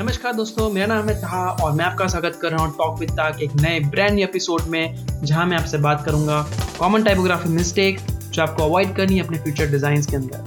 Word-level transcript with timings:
नमस्कार 0.00 0.32
दोस्तों, 0.32 0.68
मेरा 0.70 0.86
नाम 0.86 1.08
है 1.08 1.14
तहा 1.20 1.40
और 1.62 1.72
मैं 1.72 1.84
आपका 1.84 2.06
स्वागत 2.06 2.38
कर 2.42 2.50
रहा 2.50 2.64
हूँ 2.64 2.72
टॉक 2.76 2.98
विद 2.98 3.10
ताक 3.10 3.40
एक 3.42 3.54
नए 3.54 3.80
ब्रांड 3.80 4.14
न्यू 4.14 4.24
एपिसोड 4.24 4.62
में, 4.68 4.94
जहाँ 5.22 5.44
मैं 5.46 5.56
आपसे 5.56 5.78
बात 5.78 6.04
करूँगा 6.04 6.40
कॉमन 6.78 7.02
टाइपोग्राफी 7.02 7.48
मिस्टेक 7.48 7.98
जो 8.32 8.42
आपको 8.42 8.62
अवॉइड 8.62 8.94
करनी 8.96 9.16
है 9.16 9.24
अपने 9.24 9.38
फ्यूचर 9.38 9.70
डिज़ाइन 9.70 10.02
के 10.02 10.16
अंदर। 10.16 10.44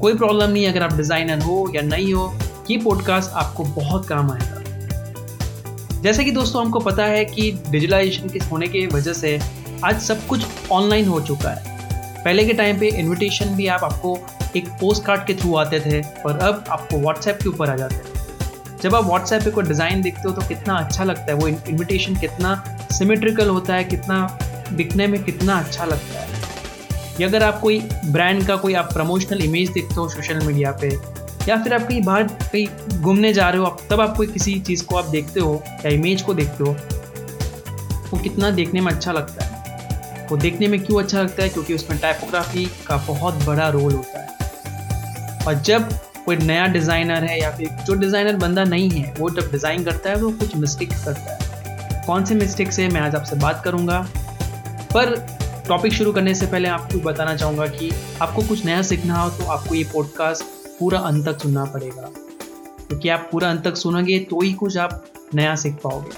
कोई 0.00 0.14
प्रॉब्लम 0.14 0.50
नहीं, 0.50 0.66
अगर 0.68 0.82
आप 0.82 0.92
डिज़ाइनर 0.92 1.42
हो 1.42 1.72
या 1.74 1.82
नहीं 1.82 2.12
हो, 2.14 2.32
ये 2.70 2.76
पॉडकास्ट 2.84 3.30
आपको 3.32 3.64
बहुत 3.80 4.06
काम 4.08 4.30
आएगा। 4.30 6.00
जैसे 6.02 6.24
कि 6.24 6.30
दोस्तों, 6.30 6.64
हमको 6.64 6.80
पता 6.80 7.04
है 7.04 7.24
कि 7.24 7.50
डिजिटलाइजेशन 7.70 8.28
के 8.28 8.38
होने 8.44 8.68
की 8.68 8.86
वजह 8.86 9.12
से 9.12 9.38
आज 9.84 10.00
सब 10.02 10.26
कुछ 10.26 10.46
ऑनलाइन 10.72 11.08
हो 11.08 11.20
चुका 11.22 11.50
है। 11.50 12.22
पहले 12.24 12.44
के 12.44 12.52
टाइम 12.52 12.78
पे 12.80 12.88
इनविटेशन 12.90 13.54
भी 13.56 13.66
आप, 13.66 13.84
आपको 13.84 14.18
एक 14.56 14.68
पोस्ट 14.80 15.04
कार्ड 15.04 15.26
के 15.26 15.34
थ्रू 15.34 15.54
आते 15.56 15.80
थे 15.80 16.00
और 16.22 16.38
अब 16.38 16.64
आपको 16.68 16.98
व्हाट्सएप 16.98 17.38
के 17.42 17.48
ऊपर 17.48 17.70
आ 17.70 17.76
जाते 17.76 17.94
हैं। 17.94 18.78
जब 18.82 18.94
आप 18.94 19.04
व्हाट्सएप 19.04 19.42
पे 19.42 19.50
कोई 19.50 19.64
डिज़ाइन 19.64 20.02
देखते 20.02 20.28
हो 20.28 20.34
तो 20.34 20.46
कितना 20.48 20.74
अच्छा 20.76 21.04
लगता 21.04 21.24
है, 21.24 21.34
वो 21.34 21.48
इनविटेशन 21.48 22.16
कितना 22.16 22.54
सिमेट्रिकल 22.92 23.48
होता 23.48 23.74
है, 23.74 23.84
कितना 23.84 24.38
दिखने 24.72 25.06
में 25.06 25.22
कितना 25.24 25.58
अच्छा 25.58 25.84
लगता 25.84 26.20
है। 26.20 26.40
या 27.20 27.28
अगर 27.28 27.42
आप 27.42 27.60
कोई 27.60 27.80
ब्रांड 28.06 28.46
का 28.46 28.56
कोई 28.56 28.74
आप 28.74 28.92
प्रमोशनल 28.92 29.42
इमेज 29.42 29.70
देखते 29.70 29.94
हो 29.94 30.08
सोशल 30.08 30.46
मीडिया 30.46 30.72
पे, 30.72 30.88
या 31.48 31.56
फिर 31.62 31.74
आप 31.74 31.86
कहीं 31.88 32.02
बाहर 32.02 32.22
कहीं 32.22 33.00
घूमने 33.00 33.32
जा 33.32 33.48
रहे 33.48 33.60
हो, 33.60 33.66
आप 33.66 33.78
तब 33.90 34.00
आप 34.00 34.16
कोई 34.16 34.26
किसी 34.26 34.58
चीज़ 34.60 34.84
को 34.84 34.96
आप 34.96 35.04
देखते 35.06 35.40
हो 35.40 35.62
या 35.66 35.90
इमेज 35.90 36.22
को 36.22 36.34
देखते 36.34 36.64
हो, 36.64 36.76
वो 38.10 38.18
कितना 38.18 38.50
देखने 38.50 38.80
में 38.80 38.92
अच्छा 38.92 39.12
लगता 39.12 39.44
है। 39.44 39.50
वो 40.30 40.36
देखने 40.36 40.68
में 40.68 40.80
क्यों 40.80 41.02
अच्छा 41.02 41.22
लगता 41.22 41.42
है? 41.42 41.48
क्योंकि 41.48 41.74
उसमें 41.74 41.98
टाइपोग्राफी 42.00 42.64
का 42.86 42.96
बहुत 43.06 43.44
बड़ा 43.44 43.68
रोल 43.68 43.92
होता 43.92 44.18
है। 44.18 44.21
और 45.46 45.54
जब 45.60 45.88
कोई 46.24 46.36
नया 46.36 46.66
डिज़ाइनर 46.68 47.24
है 47.24 47.40
या 47.40 47.50
फिर 47.50 47.68
जो 47.86 47.94
डिज़ाइनर 47.94 48.36
बंदा 48.38 48.64
नहीं 48.64 48.90
है, 48.90 49.12
वो 49.18 49.30
जब 49.30 49.50
डिज़ाइन 49.52 49.84
करता 49.84 50.10
है 50.10 50.16
वो 50.16 50.30
कुछ 50.32 50.56
मिस्टेक्स 50.56 51.04
करता 51.04 51.32
है। 51.32 52.04
कौन 52.06 52.24
से 52.24 52.34
मिस्टेक्स 52.34 52.78
है, 52.78 52.88
मैं 52.88 53.00
आज 53.00 53.14
आपसे 53.14 53.36
बात 53.36 53.62
करूँगा। 53.64 54.00
पर 54.94 55.14
टॉपिक 55.68 55.92
शुरू 55.92 56.12
करने 56.12 56.34
से 56.34 56.46
पहले 56.46 56.68
आपको 56.68 56.98
बताना 57.00 57.34
चाहूँगा 57.36 57.66
कि 57.68 57.90
आपको 58.22 58.42
कुछ 58.42 58.64
नया 58.64 58.82
सीखना 58.82 59.14
हो 59.14 59.28
तो 59.30 59.44
आपको 59.46 59.74
ये 59.74 59.84
पॉडकास्ट 59.92 60.44
पूरा 60.78 60.98
अंत 61.00 61.24
तक 61.26 61.40
सुनना 61.42 61.64
पड़ेगा। 61.66 62.10
क्योंकि 62.88 63.08
आप 63.08 63.28
पूरा 63.32 63.50
अंत 63.50 63.64
तक 63.64 63.76
सुनोगे 63.76 64.18
तो 64.30 64.40
ही 64.40 64.52
कुछ 64.52 64.76
आप 64.78 65.04
नया 65.34 65.54
सीख 65.56 65.74
पाओगे। 65.84 66.10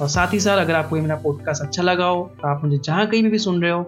और 0.00 0.08
साथ 0.08 0.32
ही 0.32 0.40
साथ 0.40 0.58
अगर 0.58 0.74
आपको 0.74 0.96
ये 0.96 1.02
मेरा 1.02 1.16
पॉडकास्ट 1.16 1.62
अच्छा 1.62 1.82
लगा 1.82 2.06
हो 2.06 2.24
तो 2.40 2.48
आप 2.48 2.64
मुझे 2.64 2.78
जहाँ 2.78 3.06
कहीं 3.06 3.22
भी 3.22 3.38
सुन 3.38 3.62
रहे 3.62 3.70
हो 3.70 3.82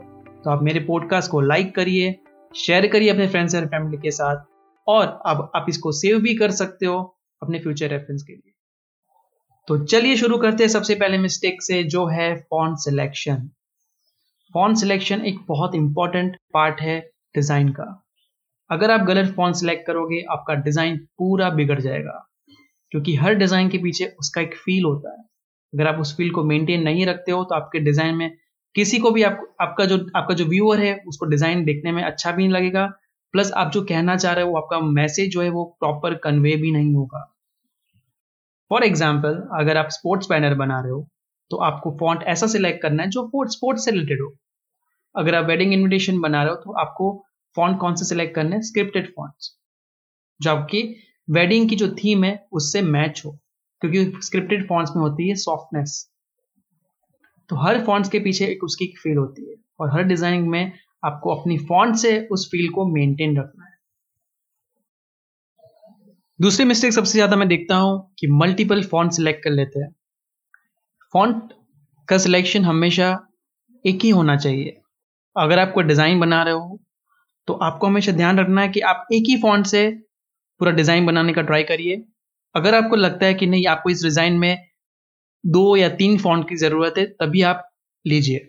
तो 0.44 0.50
आप 0.50 0.62
मेरे 0.62 0.80
पॉडकास्ट 0.80 1.30
को 1.30 1.40
लाइक 1.40 1.74
करिए 1.74 2.14
शेयर 2.54 2.86
करिए 2.86 3.10
अपने 3.10 3.28
फ्रेंड्स 3.28 3.54
और 3.54 3.66
फैमिली 3.66 3.98
के 3.98 4.10
साथ। 4.10 4.44
और 4.88 5.06
अब 5.26 5.50
आप 5.56 5.66
इसको 5.68 5.92
सेव 5.94 6.18
भी 6.20 6.34
कर 6.34 6.50
सकते 6.52 6.86
हो 6.86 6.98
अपने 7.42 7.58
फ्यूचर 7.58 7.88
रेफरेंस 7.88 8.22
के 8.22 8.32
लिए। 8.32 8.52
तो 9.68 9.78
चलिए 9.84 10.16
शुरू 10.16 10.38
करते 10.38 10.64
हैं 10.64 10.70
सबसे 10.70 10.94
पहले 10.94 11.18
मिस्टेक 11.18 11.62
से 11.62 11.82
जो 11.86 12.06
है 12.08 12.34
फॉन्ट 12.50 12.78
सिलेक्शन 12.78 13.48
फॉन्ट 14.54 14.78
सिलेक्शन 14.78 15.24
एक 15.26 15.38
बहुत 15.48 15.74
इंपॉर्टेंट 15.74 16.36
पार्ट 16.54 16.80
है 16.80 16.98
डिज़ाइन 17.34 17.68
का। 17.70 17.84
अगर 18.70 18.90
आप 18.90 19.00
गलत 19.06 19.32
फॉन्ट 19.34 19.56
सिलेक्ट 19.56 19.86
करोगे 19.86 20.20
आपका 20.30 20.54
डिज़ाइन 20.62 20.96
पूरा 21.18 21.50
बिगड़ 21.50 21.80
जाएगा 21.80 22.24
क्योंकि 22.92 23.14
हर 23.16 23.34
डिज़ाइन 23.34 23.68
के 23.68 23.78
पीछे 23.78 24.06
उसका 24.20 24.40
एक 24.40 24.54
फील 24.56 24.84
होता 24.84 25.10
है। 25.10 25.24
अगर 25.72 25.86
आप 25.86 26.00
उस 26.00 26.16
फील 26.16 26.30
को 26.30 26.44
मेंटेन 26.44 26.82
नहीं 26.82 27.06
रखते 27.06 27.32
हो 27.32 27.42
तो 27.44 27.54
आपके 27.54 27.80
डिज़ाइन 27.80 28.14
में 28.14 28.30
किसी 28.74 28.98
को 28.98 29.10
भी 29.10 29.22
आप, 29.22 29.40
आपका 29.60 29.84
जो 29.84 29.98
आपका 30.16 30.34
जो 30.34 30.44
व्यूअर 30.46 30.80
है 30.80 30.94
उसको 31.08 31.26
डिज़ाइन 31.26 31.64
देखने 31.64 31.92
में 31.92 32.02
अच्छा 32.02 32.32
भी 32.32 32.42
नहीं 32.42 32.52
लगेगा 32.52 32.86
प्लस 33.34 33.50
आप 33.54 33.70
जो 33.72 33.82
कहना 33.84 34.16
चाह 34.16 34.32
रहे 34.32 34.44
हो 34.44 34.56
आपका 34.56 34.80
मैसेज 34.80 35.30
जो 35.32 35.42
है, 35.42 35.48
वो 35.50 35.64
प्रॉपर 35.80 36.14
कन्वे 36.18 36.56
भी 36.56 36.70
नहीं 36.72 36.94
होगा। 36.94 37.24
फॉर 38.70 38.84
एग्ज़ाम्पल 38.84 39.34
अगर 39.58 39.76
आप 39.76 39.88
स्पोर्ट्स 39.90 40.28
बैनर 40.30 40.54
बना 40.56 40.80
रहे 40.80 40.92
हो 40.92 41.06
तो 41.50 41.56
आपको 41.64 41.90
फॉन्ट 42.00 42.22
ऐसा 42.28 42.46
सिलेक्ट 42.48 42.82
करना 42.82 43.02
है 43.02 43.10
जो 43.10 43.30
स्पोर्ट्स 43.48 43.84
से 43.84 43.90
रिलेटेड 43.90 44.20
हो। 44.22 44.34
अगर 45.14 45.34
आप 45.34 45.44
वेडिंग 45.46 45.72
इन्विटेशन 45.72 46.20
बना 46.20 46.42
रहे 46.42 46.52
हो 46.52 46.56
तो 46.56 46.72
आपको 46.80 47.12
फॉन्ट 47.56 47.78
कौन 47.80 47.94
सा 47.94 48.04
सिलेक्ट 48.06 48.34
करना 48.34 48.56
है? 48.56 48.62
स्क्रिप्टेड 48.62 49.12
फॉन्ट्स 49.14 49.54
जो 50.40 50.50
आपकी 50.50 50.82
वेडिंग 51.28 51.68
की 51.68 51.76
जो 51.76 51.88
थीम 51.94 52.24
है, 52.24 52.46
उससे 52.52 52.82
मैच 52.82 53.22
हो। 53.24 53.30
क्योंकि 53.82 54.20
स्क्रिप्टेड 54.22 54.66
फॉन्ट्स 54.68 54.92
में 54.96 55.02
होती 55.02 55.28
है 55.28 55.34
सॉफ्टनेस 55.36 56.04
तो 57.50 57.56
हर 57.56 57.80
फॉन्ट्स 57.84 58.10
के 58.10 58.18
पीछे 58.20 58.46
एक 58.46 58.64
उसकी 58.64 58.86
फील 58.98 59.16
होती 59.16 59.42
है। 59.42 59.54
और 59.80 59.92
हर 59.92 60.02
डिज़ाइनिंग 60.04 60.48
में 60.48 60.72
आपको 61.02 61.34
अपनी 61.34 61.56
फॉन्ट 61.58 61.96
से 61.96 62.18
उस 62.32 62.48
फील 62.50 62.68
को 62.68 62.86
मेंटेन 62.86 63.36
रखना 63.38 63.64
है। 63.64 63.76
दूसरी 66.40 66.64
मिस्टेक 66.64 66.92
सबसे 66.92 67.12
ज़्यादा 67.12 67.36
मैं 67.36 67.48
देखता 67.48 67.76
हूँ 67.76 68.14
कि 68.18 68.26
मल्टीपल 68.32 68.82
फॉन्ट 68.84 69.12
सिलेक्ट 69.12 69.42
कर 69.44 69.50
लेते 69.50 69.80
हैं। 69.80 69.94
फॉन्ट 71.14 71.52
का 72.08 72.18
सिलेक्शन 72.18 72.64
हमेशा 72.64 73.08
एक 73.84 74.04
ही 74.04 74.10
होना 74.10 74.36
चाहिए। 74.36 74.76
अगर 75.36 75.58
आप 75.58 75.72
कोई 75.74 75.84
डिज़ाइन 75.84 76.20
बना 76.20 76.42
रहे 76.42 76.54
हो 76.54 76.78
तो 77.48 77.54
आपको 77.54 77.86
हमेशा 77.86 78.12
ध्यान 78.12 78.38
रखना 78.38 78.60
है 78.60 78.68
कि 78.68 78.80
आप 78.82 79.06
एक 79.12 79.24
ही 79.28 79.36
फॉन्ट 79.42 79.66
से 79.66 79.88
पूरा 80.60 80.72
डिज़ाइन 80.72 81.06
बनाने 81.06 81.32
का 81.32 81.42
ट्राई 81.42 81.62
करिए। 81.62 82.02
अगर 82.54 82.74
आपको 82.74 82.96
लगता 82.96 83.26
है 83.26 83.34
कि 83.34 83.46
नहीं, 83.46 83.66
आपको 83.66 83.90
इस 83.90 84.02
डिज़ाइन 84.02 84.38
में 84.38 84.66
दो 85.44 85.76
या 85.76 85.88
तीन 85.96 86.18
फॉन्ट 86.18 86.48
की 86.48 86.56
ज़रूरत 86.56 86.94
है, 86.98 87.04
तभी 87.06 87.42
आप 87.42 87.68
लीजिए। 88.04 88.48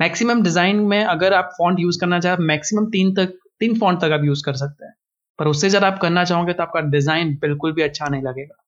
मैक्सिमम 0.00 0.42
डिज़ाइन 0.42 0.80
में 0.86 1.02
अगर 1.04 1.34
आप 1.34 1.50
फॉन्ट 1.58 1.80
यूज़ 1.80 1.98
करना 2.00 2.20
चाहें 2.20 2.44
मैक्सिमम 2.46 2.86
तीन 2.90 3.14
तक, 3.14 3.32
तीन 3.60 3.78
फॉन्ट 3.78 4.00
तक 4.00 4.12
आप 4.12 4.24
यूज़ 4.24 4.44
कर 4.44 4.54
सकते 4.56 4.84
हैं। 4.84 4.94
पर 5.38 5.46
उससे 5.46 5.68
ज़्यादा 5.68 5.86
आप 5.86 5.98
करना 5.98 6.24
चाहोगे 6.24 6.52
तो 6.52 6.62
आपका 6.62 6.80
डिज़ाइन 6.90 7.34
बिल्कुल 7.40 7.72
भी 7.72 7.82
अच्छा 7.82 8.08
नहीं 8.08 8.22
लगेगा। 8.22 8.62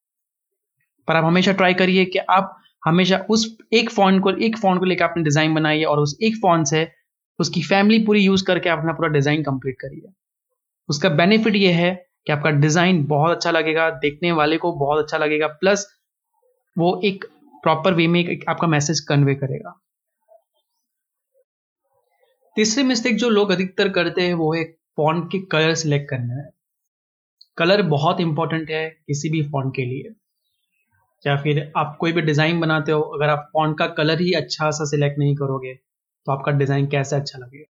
पर 1.07 1.15
आप 1.15 1.25
हमेशा 1.25 1.51
ट्राई 1.53 1.73
करिए 1.73 2.05
कि 2.05 2.19
आप 2.19 2.55
हमेशा 2.83 3.17
उस 3.29 3.45
एक 3.73 3.89
फॉन्ट 3.91 4.23
को, 4.23 4.31
एक 4.31 4.57
फॉन्ट 4.57 4.79
को 4.79 4.85
लेकर 4.85 5.03
आपने 5.03 5.23
डिज़ाइन 5.23 5.53
बनाइए 5.53 5.83
और 5.83 5.99
उस 5.99 6.17
एक 6.23 6.35
फॉन्ट 6.41 6.67
से 6.67 6.87
उसकी 7.39 7.61
फैमिली 7.63 7.99
पूरी 8.05 8.21
यूज़ 8.21 8.43
करके 8.45 8.69
अपना 8.69 8.93
पूरा 8.93 9.09
डिज़ाइन 9.09 9.43
कंप्लीट 9.43 9.75
करिए। 9.81 10.11
उसका 10.89 11.09
बेनिफिट 11.11 11.55
ये 11.55 11.71
है 11.73 11.93
कि 12.27 12.31
आपका 12.31 12.49
डिज़ाइन 12.51 13.03
बहुत 13.05 13.35
अच्छा 13.35 13.51
लगेगा, 13.51 13.89
देखने 13.89 14.31
वाले 14.31 14.57
को 14.57 14.71
बहुत 14.75 15.03
अच्छा 15.03 15.17
लगेगा 15.17 15.47
प्लस 15.47 15.87
वो 16.75 16.99
एक 17.05 17.25
प्रॉपर 17.63 17.93
वे 17.93 18.07
में 18.07 18.39
आपका 18.49 18.67
मैसेज 18.67 18.99
कन्वे 18.99 19.35
करेगा। 19.35 19.79
तीसरी 22.57 22.83
मिस्टेक 22.83 23.15
जो 23.17 23.29
लोग 23.29 23.51
अधिकतर 23.51 23.89
करते 23.91 24.21
हैं 24.21 24.33
वो 24.35 24.53
है 24.53 24.63
फॉन्ट 24.97 25.31
के 25.31 25.39
कलर 25.51 25.73
सिलेक्ट 25.75 26.09
करने। 26.09 26.35
में 26.35 26.49
कलर 27.57 27.81
बहुत 27.89 28.19
इंपॉर्टेंट 28.21 28.69
है 28.71 28.89
किसी 28.89 29.29
भी 29.29 29.41
फॉन्ट 29.45 29.75
के 29.75 29.85
लिए। 29.85 30.13
या 31.25 31.35
फिर 31.37 31.71
आप 31.77 31.95
कोई 31.99 32.11
भी 32.11 32.21
डिज़ाइन 32.21 32.59
बनाते 32.59 32.91
हो, 32.91 33.01
अगर 33.01 33.29
आप 33.29 33.49
फॉन्ट 33.53 33.77
का 33.79 33.87
कलर 33.93 34.21
ही 34.21 34.33
अच्छा 34.33 34.69
सा 34.71 34.85
सिलेक्ट 34.85 35.19
नहीं 35.19 35.35
करोगे 35.35 35.73
तो 35.73 36.31
आपका 36.31 36.51
डिज़ाइन 36.53 36.87
कैसे 36.87 37.15
अच्छा 37.15 37.39
लगेगा? 37.39 37.65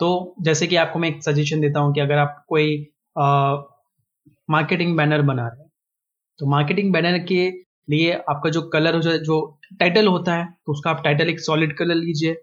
तो 0.00 0.34
जैसे 0.42 0.66
कि 0.66 0.76
आपको 0.76 0.98
मैं 0.98 1.08
एक 1.08 1.22
सजेशन 1.22 1.60
देता 1.60 1.80
हूँ 1.80 1.94
कि 1.94 2.00
अगर 2.00 2.18
आप 2.18 2.44
कोई 2.48 2.76
मार्केटिंग 4.48 4.96
बैनर 4.96 5.22
बना 5.22 5.46
रहे 5.48 5.60
हैं 5.60 5.70
तो 6.38 6.46
मार्केटिंग 6.46 6.92
बैनर 6.92 7.18
के 7.26 7.48
लिए 7.88 8.12
आपका 8.12 8.50
जो 8.50 8.62
कलर 8.70 8.94
हो 8.96 9.00
जो 9.02 9.40
टाइटल 9.80 10.06
होता 10.06 10.34
है 10.34 10.44
तो 10.66 10.72
उसका 10.72 10.90
आप 10.90 11.02
टाइटल 11.04 11.30
एक 11.30 11.40
सॉलिड 11.40 11.76
कलर 11.78 11.94
लीजिए। 11.96 12.34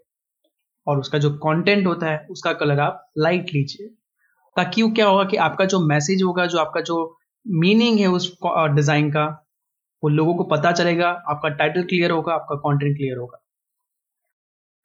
और 0.86 0.98
उसका 0.98 1.18
जो 1.18 1.30
कंटेंट 1.38 1.86
होता 1.86 2.06
है, 2.06 2.26
उसका 2.30 2.52
कलर 2.52 2.80
आप 2.80 3.10
लाइट 3.18 3.50
लीजिए। 3.54 3.88
ताकि 4.56 4.82
वो 4.82 4.90
क्या 4.90 5.06
होगा 5.06 5.24
कि 5.24 5.36
आपका 5.36 5.64
जो 5.64 5.80
मैसेज 5.86 6.22
होगा, 6.22 6.46
जो 6.46 6.58
आपका 6.58 6.80
जो 6.80 7.18
मीनिंग 7.46 7.98
है 7.98 8.06
उस 8.08 8.32
डिज़ाइन 8.46 9.10
का, 9.10 9.24
वो 10.02 10.08
लोगों 10.08 10.34
को 10.34 10.44
पता 10.44 10.72
चलेगा, 10.72 11.08
आपका 11.08 11.48
टाइटल 11.50 11.82
क्लियर 11.82 12.10
होगा, 12.10 12.34
आपका 12.34 12.56
कंटेंट 12.56 12.96
क्लियर 12.96 13.18
होगा। 13.18 13.42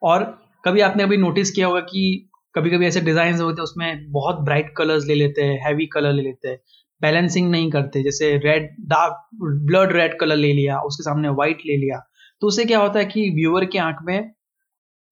और 0.01 0.23
कभी 0.65 0.81
आपने 0.81 1.03
अभी 1.03 1.17
नोटिस 1.17 1.51
किया 1.51 1.67
होगा 1.67 1.79
कि 1.79 2.29
कभी 2.55 2.69
कभी 2.69 2.85
ऐसे 2.87 3.01
डिज़ाइन 3.01 3.35
होते 3.35 3.61
हैं, 3.61 3.63
उसमें 3.63 4.11
बहुत 4.11 4.39
ब्राइट 4.39 4.73
कलर्स 4.77 5.05
ले 5.05 5.15
लेते 5.15 5.41
हैं 5.41 5.59
हैवी 5.65 5.85
कलर 5.85 6.13
ले 6.13 6.21
लेते 6.21 6.47
हैं 6.47 6.59
बैलेंसिंग 7.01 7.49
नहीं 7.51 7.69
करते, 7.71 8.03
जैसे 8.03 8.35
red 8.37 8.69
dark 8.87 9.27
blood 9.67 9.91
red 9.91 10.19
colour 10.19 10.35
ले 10.35 10.51
लिया, 10.53 10.79
उसके 10.79 11.03
सामने 11.03 11.29
व्हाइट 11.29 11.61
ले 11.65 11.77
लिया। 11.77 11.99
तो 12.41 12.47
उससे 12.47 12.65
क्या 12.65 12.79
होता 12.79 12.99
है 12.99 13.05
कि 13.05 13.29
व्यूअर 13.29 13.65
के 13.65 13.79
आँख 13.79 13.97
में 14.03 14.31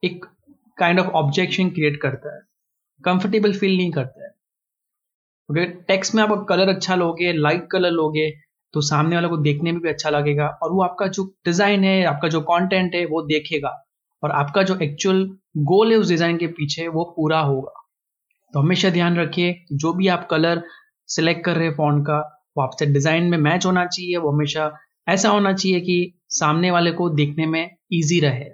एक 0.03 0.25
काइंड 0.80 1.00
ऑफ़ 1.00 1.08
ऑब्जेक्शन 1.16 1.70
क्रिएट 1.70 2.02
करता 2.02 2.36
है। 2.36 2.42
कंफर्टेबल 3.04 3.54
फील 3.54 3.78
नहीं 3.78 3.92
करता 3.92 4.24
है। 4.24 4.30
क्योंकि 5.50 5.62
okay, 5.62 5.88
टेक्स्ट 5.88 6.16
में 6.16 6.22
आप 6.24 6.46
कलर 6.50 6.70
अच्छा 6.70 6.96
लोगे 6.96 7.31
लाइट 7.34 7.68
कलर 7.72 7.92
लोगे 7.92 8.30
तो 8.74 8.81
सामने 8.81 9.16
वाले 9.16 9.28
को 9.28 9.38
देखने 9.38 9.72
में 9.72 9.81
भी 9.81 9.90
अच्छा 9.90 10.10
लगेगा 10.10 10.48
और 10.64 10.72
वो 10.72 10.81
आपका 10.84 11.08
जो 11.08 11.24
डिज़ाइन 11.46 11.84
है 11.84 12.04
आपका 12.06 12.28
जो 12.28 12.42
कंटेंट 12.42 12.96
है 12.96 13.06
वो 13.06 13.22
देखेगा 13.22 13.70
और 14.24 14.31
आपका 14.31 14.64
जो 14.64 14.78
एक्चुअल 14.80 15.24
गोल 15.64 15.92
है 15.92 15.98
उस 15.98 16.10
डिज़ाइन 16.10 16.38
के 16.38 16.48
पीछे 16.48 16.88
वो 16.88 17.04
पूरा 17.16 17.40
होगा। 17.40 17.74
तो 18.54 18.60
हमेशा 18.60 18.90
ध्यान 18.90 19.18
रखिए 19.18 19.56
जो 19.74 19.94
भी 19.94 20.08
आप 20.08 20.28
कलर 20.31 20.62
सिलेक्ट 21.10 21.44
कर 21.46 21.56
रहे 21.56 21.68
हैं 21.68 21.74
फ़ोन 21.74 22.02
का 22.04 22.20
वो 22.58 22.64
आपसे 22.64 22.86
डिज़ाइन 22.86 23.24
में 23.24 23.38
मैच 23.38 23.66
होना 23.66 23.86
चाहिए 23.86 24.18
वो 24.18 24.31
हमेशा 24.31 24.72
ऐसा 25.08 25.30
होना 25.30 25.54
चाहिए 25.54 25.80
कि 25.80 25.98
सामने 26.30 26.72
वाले 26.72 26.92
को 26.92 27.10
देखने 27.10 27.46
में 27.46 27.64
ईजी 27.94 28.20
रहे। 28.20 28.50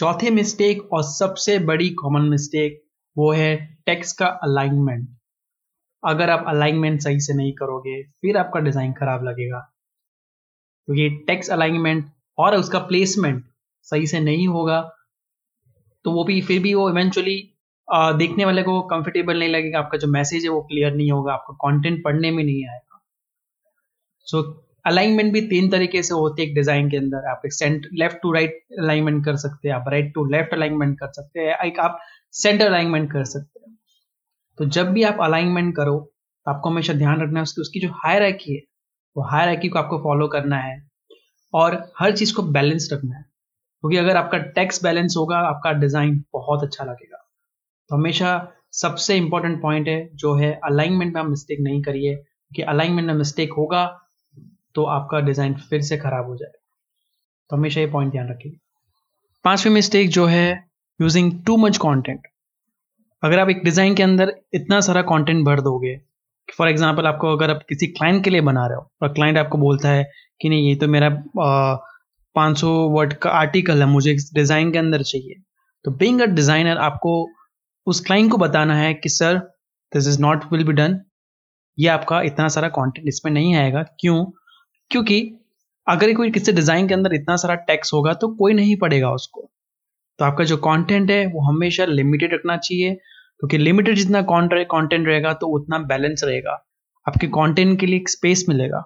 चौथे 0.00 0.30
मिस्टेक 0.30 0.82
और 0.92 1.02
सबसे 1.04 1.58
बड़ी 1.64 1.88
कॉमन 1.94 2.28
मिस्टेक 2.28 2.80
वो 3.16 3.30
है 3.32 3.56
टेक्स्ट 3.86 4.16
का 4.18 4.26
अलाइनमेंट 4.44 5.08
अगर 6.02 6.30
आप 6.30 6.44
अलाइनमेंट 6.48 7.00
सही 7.00 7.20
से 7.20 7.34
नहीं 7.34 7.52
करोगे, 7.52 8.02
फिर 8.02 8.36
आपका 8.36 8.60
डिज़ाइन 8.60 8.92
खराब 8.92 9.24
लगेगा। 9.24 9.58
क्योंकि 10.88 11.08
टेक्स्ट 11.26 11.52
अलाइनमेंट 11.52 12.06
और 12.38 12.56
उसका 12.56 12.78
प्लेसमेंट 12.86 13.44
सही 13.86 14.06
से 14.06 14.20
नहीं 14.20 14.46
होगा 14.48 14.80
तो 16.04 16.12
वो 16.12 16.24
भी, 16.24 16.40
फिर 16.40 16.62
भी 16.62 16.74
वो 16.74 16.88
इवेंचुअली 16.90 17.36
देखने 17.88 18.44
वाले 18.44 18.62
को 18.62 18.80
कंफर्टेबल 18.90 19.38
नहीं 19.38 19.48
लगेगा। 19.48 19.78
आपका 19.78 19.98
जो 19.98 20.08
मैसेज 20.08 20.44
है 20.44 20.50
वो 20.50 20.60
क्लियर 20.62 20.94
नहीं 20.94 21.10
होगा, 21.12 21.32
आपका 21.32 21.54
कंटेंट 21.68 22.02
पढ़ने 22.04 22.30
में 22.30 22.42
नहीं 22.44 22.64
आएगा। 22.66 23.00
सो 24.26 24.42
अलाइनमेंट 24.84 25.32
भी 25.32 25.40
तीन 25.48 25.68
तरीके 25.70 26.02
से 26.02 26.14
होती 26.14 26.42
है 26.42 26.48
एक 26.48 26.54
डिज़ाइन 26.54 26.90
के 26.90 26.96
अंदर। 26.96 27.28
आप 27.30 27.42
एक 27.46 27.52
centre 27.52 27.88
left 27.94 28.18
to 28.22 28.32
right 28.32 28.60
alignment 28.78 29.24
कर 29.24 29.36
सकते 29.36 29.68
हैं, 29.68 29.74
आप 29.76 29.84
राइट 29.88 30.12
टू 30.14 30.24
लेफ़्ट 30.26 30.54
अलाइनमेंट 30.54 30.98
कर 31.00 31.12
सकते 31.12 31.40
हैं, 31.40 31.56
एक 31.58 31.80
आप 31.80 31.98
सेंटर 32.34 32.66
अलाइनमेंट 32.66 33.10
कर 33.12 33.24
सकते 33.26 33.60
हैं। 33.60 33.76
तो 34.58 34.64
जब 34.68 34.92
भी 34.92 35.02
आप 35.02 35.18
अलाइनमेंट 35.22 35.74
करो 35.76 35.98
तो 36.46 36.50
आपको 36.50 36.70
हमेशा 36.70 36.92
ध्यान 36.94 37.20
रखना 37.20 37.38
है 37.38 37.42
उसकी 37.42 37.60
उसकी 37.60 37.80
जो 37.80 37.88
हायर 37.96 38.22
है, 38.22 38.56
वो 39.16 39.22
हायर 39.24 39.68
को 39.68 39.78
आपको 39.78 39.98
फॉलो 39.98 40.28
करना 40.28 40.56
है 40.58 40.76
और 41.54 41.74
हर 41.98 42.16
चीज़ 42.16 42.34
को 42.34 42.42
बैलेंस 42.44 42.88
रखना 42.92 43.16
है। 43.16 43.22
क्योंकि 43.22 43.96
अगर 43.96 44.16
आपका 44.16 44.38
टैक्स 44.38 44.82
बैलेंस 44.84 45.14
होगा, 45.16 45.38
आपका 45.38 45.72
डिज़ाइन 45.72 46.22
बहुत 46.32 46.62
अच्छा 46.62 46.84
लगेगा। 46.84 47.16
तो 47.90 47.96
हमेशा 47.96 48.30
सबसे 48.72 49.16
इंपॉर्टेंट 49.16 49.60
पॉइंट 49.62 49.88
है, 49.88 50.10
जो 50.14 50.34
है 50.34 50.52
अलाइनमेंट 50.64 51.14
में 51.14 51.20
आप 51.22 51.28
मिस्टेक 51.28 51.60
नहीं 51.60 51.82
करिए, 51.82 52.14
क्योंकि 52.14 52.62
अलाइनमेंट 52.64 53.06
में 53.06 53.14
मिस्टेक 53.14 53.52
होगा 53.52 53.84
तो 54.74 54.84
आपका 54.88 55.20
डिज़ाइन 55.20 55.54
फिर 55.60 55.82
से 55.82 55.96
ख़राब 55.98 56.26
हो 56.26 56.36
जाएगा। 56.36 56.58
तो 57.50 57.56
हमेशा 57.56 57.80
ये 57.80 57.86
पॉइंट 57.88 58.12
ध्यान 58.12 58.28
रखिए। 58.28 58.52
पांचवी 59.44 59.72
मिस्टेक 59.72 60.10
जो 60.10 60.26
है 60.26 60.48
यूजिंग 61.00 61.32
टू 61.46 61.56
मच 61.56 61.76
कंटेंट 61.78 62.26
अगर 63.22 63.38
आप 63.38 63.48
एक 63.50 63.62
डिज़ाइन 63.64 63.94
के 63.94 64.02
अंदर 64.02 64.32
इतना 64.54 64.80
सारा 64.80 65.02
कंटेंट 65.04 65.44
भर 65.46 65.60
दोगे 65.60 65.96
फॉर 66.48 66.68
एग्जांपल 66.68 67.06
आपको 67.06 67.32
अगर 67.36 67.50
आप 67.50 67.60
किसी 67.68 67.86
क्लाइंट 67.88 68.22
के 68.24 68.30
लिए 68.30 68.40
बना 68.40 68.66
रहे 68.66 68.76
हो, 68.76 68.90
और 69.02 69.12
क्लाइंट 69.12 69.38
आपको 69.38 69.58
बोलता 69.58 69.88
है 69.88 70.04
कि 70.40 70.48
नहीं, 70.48 70.68
ये 70.68 70.74
तो 70.76 70.88
मेरा 70.88 71.08
पाँच 72.36 72.58
सौ 72.58 72.70
वर्ड 72.90 73.12
का 73.14 73.30
आर्टिकल 73.32 73.80
है, 73.80 73.86
मुझे 73.88 74.12
इस 74.12 74.30
डिज़ाइन 74.34 74.72
के 74.72 74.78
अंदर 74.78 75.02
चाहिए। 75.02 75.34
तो 75.84 75.90
बींग 75.92 76.20
अ 76.20 76.26
डिज़ाइनर 76.28 76.78
आपको 76.78 77.12
उस 77.86 78.00
क्लाइंट 78.06 78.30
को 78.30 78.38
बताना 78.38 78.74
है 78.76 78.92
कि 78.94 79.08
sir 79.08 79.38
this 79.92 80.08
is 80.08 80.20
not 80.22 80.52
will 80.52 80.64
be 80.64 80.72
done 80.72 81.00
ये 81.78 81.88
आपका 81.88 82.20
इतना 82.22 82.48
सारा 82.48 82.68
कंटेंट 82.70 83.08
इसमें 83.08 83.32
नहीं 83.32 83.54
आएगा। 83.56 83.82
क्यों? 84.00 84.24
क्योंकि 84.90 85.20
अगर 85.86 86.12
कोई 86.14 86.30
किसी 86.30 86.52
डिज़ाइन 86.52 86.88
के 86.88 86.94
अंदर 86.94 87.14
इतना 87.14 87.36
सारा 87.36 87.54
टैक्स 87.66 87.92
होगा 87.94 88.12
तो 88.14 88.28
कोई 88.34 88.54
नहीं 88.54 88.76
पढ़ेगा 88.76 89.10
उसको। 89.10 89.48
तो 90.18 90.24
आपका 90.24 90.44
जो 90.44 90.56
कंटेंट 90.56 91.10
है, 91.10 91.26
वो 91.26 91.40
हमेशा 91.42 91.84
लिमिटेड 91.84 92.34
रखना 92.34 92.56
चाहिए, 92.56 92.94
क्योंकि 92.94 93.58
लिमिटेड 93.58 93.96
जितना 93.96 94.22
कंटेंट 94.22 95.06
रहेगा 95.06 95.32
तो 95.32 95.46
उतना 95.48 95.78
बैलेंस 95.78 96.24
रहेगा। 96.24 96.52
आपके 97.06 97.26
कंटेंट 97.26 97.78
के 97.80 97.86
लिए 97.86 97.96
एक 97.96 98.08
स्पेस 98.08 98.44
मिलेगा। 98.48 98.80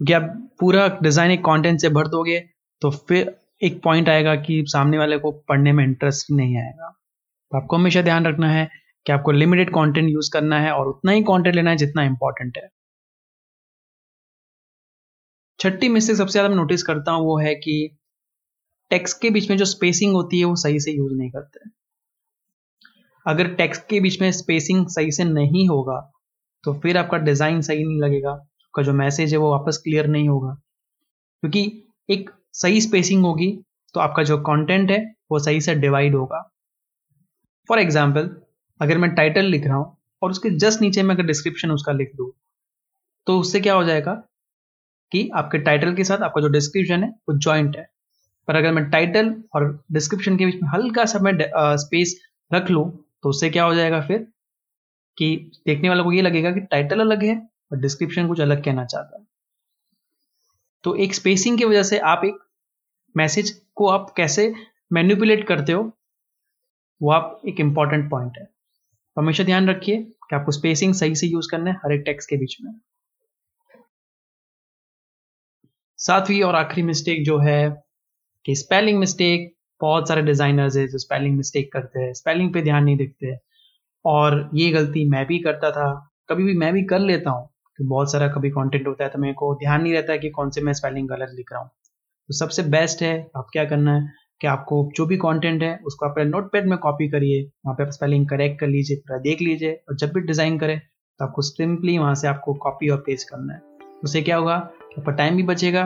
क्योंकि 0.00 0.12
आप 0.12 0.50
पूरा 0.60 0.86
डिज़ाइन 1.02 1.30
एक 1.30 1.40
कंटेंट 1.40 1.80
से 1.80 1.88
भर 1.88 2.08
दोगे 2.08 2.38
तो 2.82 2.90
फिर 2.90 3.34
एक 3.62 3.80
पॉइंट 3.82 4.08
आएगा 4.08 4.34
कि 4.36 4.62
सामने 4.68 4.98
वाले 4.98 5.18
को 5.18 5.30
पढ़ने 5.48 5.72
में 5.72 5.84
इंटरेस्ट 5.84 6.30
नहीं 6.30 6.56
आएगा। 6.58 6.88
तो 7.52 7.56
आपको 7.56 7.76
हमेशा 7.76 8.02
ध्यान 8.02 8.26
रखना 8.26 8.50
है 8.50 8.68
कि 9.06 9.12
आपको 9.12 9.32
लिमिटेड 9.32 9.70
कंटेंट 9.70 10.08
यूज़ 10.10 10.30
करना 10.32 10.60
है 10.60 10.72
और 10.72 10.88
उतना 10.88 11.12
ही 11.12 11.22
कंटेंट 11.22 11.54
लेना 11.56 11.70
है 11.70 11.76
जितना 11.76 12.02
इंपॉर्टेंट 12.02 12.58
है। 12.58 12.68
छठी 15.60 15.88
मिस्टेक 15.88 16.16
सबसे 16.16 16.32
ज़्यादा 16.32 16.48
मैं 16.48 16.56
नोटिस 16.56 16.82
करता 16.82 17.12
हूँ 17.12 17.26
वो 17.26 17.38
है 17.38 17.54
कि 17.56 17.74
टेक्स्ट 18.90 19.20
के 19.22 19.30
बीच 19.30 19.48
में 19.50 19.56
जो 19.56 19.64
स्पेसिंग 19.64 20.14
होती 20.14 20.38
है 20.38 20.44
वो 20.44 20.54
सही 20.56 20.78
से 20.80 20.92
यूज़ 20.92 21.12
नहीं 21.14 21.30
करते। 21.30 21.68
अगर 23.26 23.48
टेक्स्ट 23.54 23.82
के 23.88 24.00
बीच 24.00 24.20
में 24.20 24.30
स्पेसिंग 24.32 24.86
सही 24.88 25.10
से 25.12 25.24
नहीं 25.24 25.66
होगा 25.68 25.98
तो 26.64 26.72
फिर 26.80 26.96
आपका 26.98 27.18
डिज़ाइन 27.18 27.60
सही 27.62 27.84
नहीं 27.84 28.00
लगेगा, 28.00 28.30
आपका 28.30 28.82
जो 28.82 28.92
मैसेज 28.94 29.32
है 29.32 29.38
वो 29.38 29.50
वापस 29.50 29.80
क्लियर 29.84 30.06
नहीं 30.08 30.28
होगा। 30.28 30.52
क्योंकि 31.42 31.62
एक 32.08 32.30
सही 32.54 32.80
स्पेसिंग 32.80 33.24
होगी 33.24 33.50
तो 33.94 34.00
आपका 34.00 34.22
जो 34.22 34.38
कंटेंट 34.40 34.90
है 34.90 34.98
वो 35.32 35.38
सही 35.38 35.60
से 35.60 35.74
डिवाइड 35.76 36.14
होगा। 36.14 36.42
फॉर 37.68 37.78
एग्ज़ाम्पल 37.78 38.30
अगर 38.80 38.98
मैं 38.98 39.14
टाइटल 39.14 39.44
लिख 39.46 39.66
रहा 39.66 39.76
हूँ 39.76 39.96
और 40.22 40.30
उसके 40.30 40.50
जस्ट 40.58 40.80
नीचे 40.80 41.02
में 41.02 41.14
अगर 41.14 41.26
डिस्क्रिप्शन 41.26 41.70
उसका 41.70 41.92
लिख 41.92 42.12
दूँ 42.16 42.30
तो 43.26 43.38
उससे 43.40 43.60
क्या 43.60 43.74
हो 43.74 43.84
जाएगा? 43.84 44.22
कि 45.12 45.28
आपके 45.34 45.58
टाइटल 45.58 45.94
के 45.94 46.04
साथ 46.04 46.18
आपका 46.18 46.40
जो 46.40 46.48
डिस्क्रिप्शन 46.48 47.02
है, 47.04 47.10
वो 47.10 47.38
जॉइंट 47.38 47.76
है। 47.76 47.88
पर 48.48 48.56
अगर 48.56 48.72
मैं 48.72 48.90
टाइटल 48.90 49.34
और 49.54 49.84
डिस्क्रिप्शन 49.92 50.36
के 50.36 50.46
बीच 50.46 50.54
में 50.54 50.68
हल्का 50.70 51.04
सा 51.04 51.18
मैं 51.18 51.38
स्पेस 51.76 52.20
रख 52.54 52.70
लूँ 52.70 52.90
तो 53.22 53.28
उससे 53.28 53.50
क्या 53.50 53.64
हो 53.64 53.74
जाएगा 53.74 54.00
फिर? 54.00 54.26
कि 55.18 55.50
देखने 55.66 55.88
वालों 55.88 56.04
को 56.04 56.12
ये 56.12 56.22
लगेगा 56.22 56.50
कि 56.52 56.60
टाइटल 56.60 57.00
अलग 57.00 57.24
है 57.24 57.36
और 57.72 57.78
डिस्क्रिप्शन 57.78 58.28
कुछ 58.28 58.40
अलग 58.40 58.64
कहना 58.64 58.84
चाहता 58.84 59.18
है। 59.18 59.26
तो 60.84 60.94
एक 60.94 61.14
स्पेसिंग 61.14 61.58
की 61.58 61.64
वजह 61.64 61.82
से 61.82 61.98
आप 61.98 62.22
एक 62.24 62.34
मैसेज 63.16 63.50
को 63.74 63.88
आप 63.88 64.14
कैसे 64.16 64.52
मैन्युपुलेट 64.92 65.46
करते 65.46 65.72
हो, 65.72 65.82
वो 67.02 67.10
आप 67.10 67.40
एक 67.48 67.60
इंपॉर्टेंट 67.60 68.10
पॉइंट 68.10 68.32
है। 68.38 68.44
तो 68.44 69.22
हमेशा 69.22 69.44
ध्यान 69.44 69.68
रखिए 69.68 69.96
कि 69.96 70.36
आपको 70.36 70.52
स्पेसिंग 70.52 70.94
सही 70.94 71.14
से 71.14 71.26
यूज़ 71.26 71.48
करना 71.50 71.70
है, 71.70 71.76
हर 71.76 71.92
एक 71.92 72.02
टेक्स्ट 72.06 72.30
के 72.30 72.36
बीच 72.36 72.56
में। 72.62 72.72
सातवीं 76.00 76.42
और 76.42 76.54
आखिरी 76.54 76.82
मिस्टेक 76.82 77.24
जो 77.24 77.38
है 77.38 77.68
कि 78.46 78.54
स्पेलिंग 78.54 78.98
मिस्टेक 78.98 79.52
बहुत 79.80 80.08
सारे 80.08 80.22
डिज़ाइनर्स 80.22 80.76
है 80.76 80.86
जो 80.88 80.98
स्पेलिंग 80.98 81.36
मिस्टेक 81.36 81.72
करते 81.72 82.00
हैं 82.00 82.12
स्पेलिंग 82.14 82.52
पे 82.54 82.62
ध्यान 82.62 82.84
नहीं 82.84 82.96
देते 82.96 83.36
और 84.04 84.50
ये 84.54 84.70
गलती 84.70 85.08
मैं 85.08 85.24
भी 85.26 85.38
करता 85.38 85.70
था। 85.70 85.88
कभी 86.30 86.44
भी 86.44 86.56
मैं 86.58 86.72
भी 86.72 86.82
कर 86.84 86.98
लेता 87.00 87.30
हूँ 87.30 87.46
कि 87.78 87.84
बहुत 87.84 88.12
सारा 88.12 88.28
कभी 88.28 88.50
कंटेंट 88.50 88.86
होता 88.86 89.04
है 89.04 89.10
तो 89.10 89.18
मेरे 89.18 89.34
को 89.34 89.54
ध्यान 89.54 89.82
नहीं 89.82 89.92
रहता 89.92 90.12
है 90.12 90.18
कि 90.18 90.30
कौन 90.30 90.50
से 90.50 90.60
मैं 90.60 90.72
स्पेलिंग 90.72 91.08
गलत 91.08 91.34
लिख 91.36 91.52
रहा 91.52 91.60
हूँ। 91.60 91.68
तो 91.68 92.34
सबसे 92.34 92.62
बेस्ट 92.70 93.02
है 93.02 93.14
आप 93.36 93.48
क्या 93.52 93.64
करना 93.66 93.94
है 93.94 94.08
कि 94.40 94.46
आपको 94.46 94.90
जो 94.96 95.06
भी 95.06 95.16
कंटेंट 95.18 95.62
है, 95.62 95.78
उसको 95.86 96.06
आप 96.06 96.18
नोट 96.18 96.50
पैड 96.52 96.66
में 96.66 96.78
कॉपी 96.78 97.08
करिए, 97.08 97.42
वहाँ 97.42 97.74
पे 97.74 97.82
आप 97.82 97.90
स्पेलिंग 97.90 98.28
करेक्ट 98.28 98.60
कर 98.60 98.66
लीजिए, 98.68 98.96
पूरा 98.98 99.18
देख 99.20 99.40
लीजिए 99.42 99.80
और 99.88 99.96
जब 99.96 100.12
भी 100.12 100.20
डिज़ाइन 100.22 100.58
करें 100.58 100.78
तो 100.78 101.24
आपको 101.24 101.42
सिंपली 101.44 101.98
वहाँ 101.98 102.14
से 102.14 102.28
आपको 102.28 102.54
कॉपी 102.62 102.88
और 102.88 103.02
पेस्ट 103.06 103.30
करना 103.30 103.54
है। 103.54 103.62
उससे 104.04 104.22
क्या 104.22 104.36
होगा? 104.36 104.58
आपका 104.98 105.12
टाइम 105.12 105.36
भी 105.36 105.42
बचेगा 105.42 105.82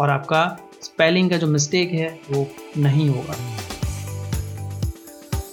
और 0.00 0.10
आपका 0.10 0.44
स्पेलिंग 0.82 1.30
का 1.30 1.36
जो 1.36 1.46
मिस्टेक 1.46 1.92
है 1.92 2.08
वो 2.30 2.46
नहीं 2.78 3.08
होगा। 3.08 3.34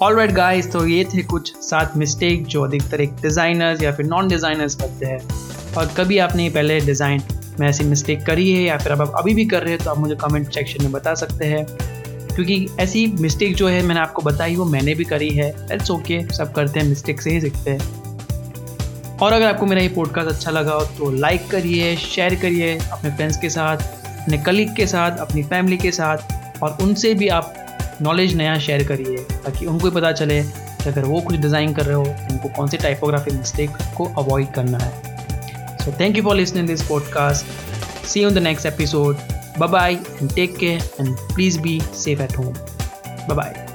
ऑल 0.02 0.16
राइट 0.16 0.32
गाइस 0.32 0.72
तो 0.72 0.86
ये 0.88 1.04
थे 1.06 1.24
कुछ 1.24 1.56
सात 1.60 1.98
मिस्टेक 1.98 2.46
जो 2.46 2.64
अधिकतर 2.64 3.02
एक 3.02 3.14
डिज़ाइनर्स 3.22 3.84
या 3.84 3.92
फिर 3.92 4.06
नॉन 4.06 4.28
डिज़ाइनर्स 4.28 4.76
करते 4.76 5.06
हैं। 5.06 5.20
और 5.78 5.94
कभी 5.98 6.18
आपने 6.18 6.50
पहले 6.50 6.80
डिज़ाइन 6.80 7.24
में 7.60 7.68
ऐसी 7.68 7.84
मिस्टेक 7.84 8.26
करी 8.26 8.52
है 8.52 8.62
या 8.64 8.78
फिर 8.78 8.92
आप 8.92 9.14
अभी 9.18 9.34
भी 9.34 9.46
कर 9.46 9.64
रहे 9.64 9.74
हैं 9.74 9.84
तो 9.84 9.92
आप 9.92 9.98
मुझे 9.98 10.16
कमेंट 10.16 10.52
सेक्शन 10.54 10.84
में 10.84 10.92
बता 10.92 11.14
सकते 11.16 11.46
हैं। 11.46 11.66
क्योंकि 11.66 12.68
ऐसी 12.80 13.06
मिस्टेक 13.22 13.56
जो 13.56 13.68
है 13.68 13.82
मैंने 13.84 14.00
आपको 14.00 14.22
बताई 14.22 14.56
वो 14.56 14.66
मैंने 14.66 14.94
भी 14.96 15.04
करी 15.06 15.30
है। 15.30 15.50
इट्स 15.74 15.92
ओके 15.92 16.20
okay, 16.20 16.34
सब 16.34 16.54
करते 16.54 16.80
हैं 16.80 16.88
मिस्टेक 16.88 17.22
से 17.22 17.30
ही 17.30 17.42
सीखते 17.42 17.72
हैं। 17.72 18.09
और 19.22 19.34
अगर 19.34 19.46
आपको 19.48 19.66
मेरा 19.66 19.82
ये 19.82 19.90
पॉडकास्ट 19.90 20.30
अच्छा 20.30 20.52
लगा 20.52 20.74
हो 20.74 20.86
तो 20.98 21.12
लाइक 21.12 21.48
करिए 21.52 21.96
शेयर 21.98 22.36
करिए 22.36 22.78
अपने 22.92 23.10
फ्रेंड्स 23.12 23.38
के 23.38 23.50
साथ, 23.50 23.78
अपने 24.22 24.38
कलीग 24.38 24.76
के 24.76 24.86
साथ, 24.88 25.18
अपनी 25.18 25.44
फैमिली 25.44 25.78
के 25.78 25.92
साथ, 25.92 26.64
और 26.64 26.78
उनसे 26.82 27.14
भी 27.14 27.28
आप 27.30 27.54
नॉलेज 28.02 28.36
नया 28.36 28.58
शेयर 28.60 28.88
करिए, 28.88 29.18
ताकि 29.18 29.66
उनको 29.66 29.90
भी 29.90 29.96
पता 29.96 30.12
चले 30.12 30.42
कि 30.44 30.90
अगर 30.90 31.06
वो 31.06 31.22
कुछ 31.22 31.36
डिज़ाइन 31.36 31.74
कर 31.74 31.86
रहे 31.86 31.96
हो 31.96 32.06
तो 32.06 32.34
उनको 32.34 32.50
कौन 32.50 32.68
से 32.68 32.78
टाइपोग्राफी 32.78 33.32
मिस्टेक 33.32 33.78
को 33.98 34.06
अवॉइड 34.18 34.54
करना 34.54 34.78
है। 34.78 35.78
So 35.78 35.92
thank 36.00 36.18
you 36.18 36.24
for 36.24 36.36
listening 36.36 36.68
this 36.68 36.88
podcast 36.88 38.06
see 38.08 38.26
on 38.26 38.34
the 38.34 38.38
next 38.38 38.66
episode 38.66 39.18
bye 39.60 39.70
bye 39.70 39.94
and 39.94 40.34
take 40.36 40.58
care 40.58 40.90
and 41.00 41.16
please 41.36 41.60
be 41.60 41.80
safe 41.96 42.22
at 42.22 42.38
home 42.38 42.54
bye 42.54 43.36
bye 43.36 43.69